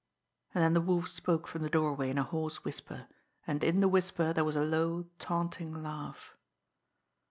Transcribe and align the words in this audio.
And 0.55 0.63
then 0.63 0.73
the 0.73 0.81
Wolf 0.81 1.07
spoke 1.09 1.47
from 1.47 1.61
the 1.61 1.69
doorway 1.69 2.09
in 2.09 2.17
a 2.17 2.23
hoarse 2.23 2.63
whisper, 2.65 3.07
and 3.45 3.63
in 3.63 3.81
the 3.81 3.87
whisper 3.87 4.33
there 4.33 4.43
was 4.43 4.55
a 4.55 4.65
low, 4.65 5.03
taunting 5.19 5.83
laugh. 5.83 6.35